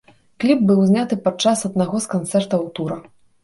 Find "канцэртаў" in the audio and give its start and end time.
2.17-2.69